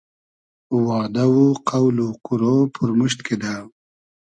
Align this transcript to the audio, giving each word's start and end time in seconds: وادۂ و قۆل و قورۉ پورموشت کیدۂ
وادۂ 0.85 1.23
و 1.33 1.37
قۆل 1.69 1.97
و 2.05 2.07
قورۉ 2.25 2.43
پورموشت 2.73 3.19
کیدۂ 3.25 3.53